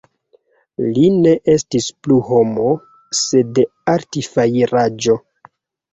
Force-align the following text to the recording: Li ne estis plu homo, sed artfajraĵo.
Li 0.93 1.03
ne 1.25 1.33
estis 1.57 1.89
plu 2.07 2.17
homo, 2.31 2.71
sed 3.21 3.63
artfajraĵo. 3.97 5.19